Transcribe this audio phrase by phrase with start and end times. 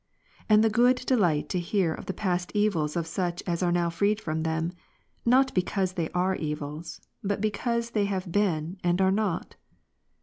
[0.49, 3.91] And the good delight to hear of the past evils of such as are now
[3.91, 4.71] freed from them,
[5.27, 9.57] not because they are evils, but because they have been and are not.